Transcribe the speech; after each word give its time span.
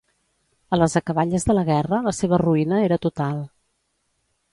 A 0.77 0.77
les 0.79 0.95
acaballes 0.99 1.45
de 1.49 1.55
la 1.57 1.65
guerra 1.67 1.99
la 2.07 2.13
seva 2.21 2.39
ruïna 2.43 2.81
era 2.87 2.99
total. 3.05 3.45